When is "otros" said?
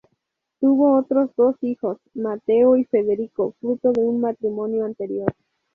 0.97-1.29